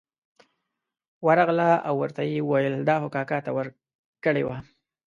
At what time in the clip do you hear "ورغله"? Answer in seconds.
1.27-1.69